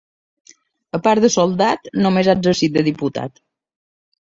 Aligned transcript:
A 0.99 1.01
part 1.09 1.27
de 1.27 1.31
soldat, 1.35 1.93
només 2.07 2.33
ha 2.33 2.39
exercit 2.43 2.77
de 2.79 2.89
diputat. 2.93 3.41